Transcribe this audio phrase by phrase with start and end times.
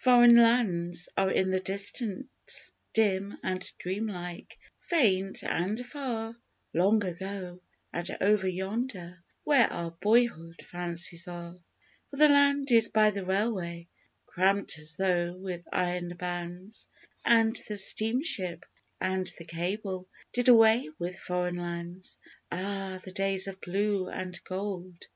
[0.00, 6.34] Foreign Lands are in the distance dim and dream like, faint and far,
[6.72, 7.60] Long ago,
[7.92, 11.58] and over yonder, where our boyhood fancies are,
[12.08, 13.86] For the land is by the railway
[14.24, 16.88] cramped as though with iron bands,
[17.22, 18.64] And the steamship
[18.98, 22.16] and the cable did away with Foreign Lands.
[22.50, 22.98] Ah!
[23.04, 25.06] the days of blue and gold!